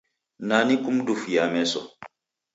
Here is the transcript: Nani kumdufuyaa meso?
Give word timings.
Nani 0.47 0.75
kumdufuyaa 0.83 1.47
meso? 1.53 1.81